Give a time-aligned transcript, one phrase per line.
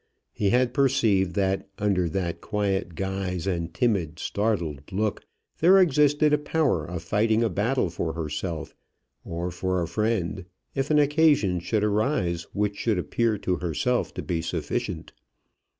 [0.31, 5.23] He had perceived that under that quiet guise and timid startled look
[5.59, 8.73] there existed a power of fighting a battle for herself
[9.23, 14.23] or for a friend, if an occasion should arise which should appear to herself to
[14.23, 15.13] be sufficient.